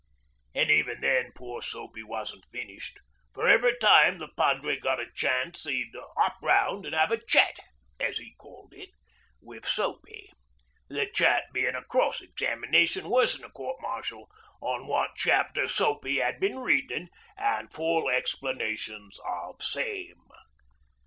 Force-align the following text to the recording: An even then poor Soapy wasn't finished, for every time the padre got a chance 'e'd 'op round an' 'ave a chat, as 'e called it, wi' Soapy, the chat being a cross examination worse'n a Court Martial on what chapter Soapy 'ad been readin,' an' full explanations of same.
An 0.55 0.71
even 0.71 0.99
then 1.01 1.31
poor 1.35 1.61
Soapy 1.61 2.01
wasn't 2.01 2.45
finished, 2.45 2.99
for 3.35 3.45
every 3.47 3.77
time 3.77 4.17
the 4.17 4.29
padre 4.35 4.79
got 4.79 4.99
a 4.99 5.05
chance 5.13 5.63
'e'd 5.67 5.95
'op 5.95 6.33
round 6.41 6.87
an' 6.87 6.95
'ave 6.95 7.13
a 7.13 7.23
chat, 7.23 7.59
as 7.99 8.19
'e 8.19 8.33
called 8.39 8.73
it, 8.73 8.89
wi' 9.41 9.59
Soapy, 9.61 10.31
the 10.89 11.05
chat 11.13 11.43
being 11.53 11.75
a 11.75 11.83
cross 11.83 12.19
examination 12.19 13.11
worse'n 13.11 13.43
a 13.43 13.51
Court 13.51 13.79
Martial 13.79 14.27
on 14.59 14.87
what 14.87 15.11
chapter 15.15 15.67
Soapy 15.67 16.19
'ad 16.19 16.39
been 16.39 16.57
readin,' 16.57 17.09
an' 17.37 17.69
full 17.69 18.09
explanations 18.09 19.19
of 19.23 19.61
same. 19.61 20.19